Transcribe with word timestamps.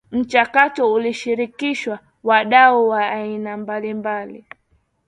Mchakato 0.11 0.93
ulishirikisha 0.93 1.99
wadau 2.23 2.87
wa 2.89 3.07
aina 3.09 3.57
mbalimbali 3.57 4.45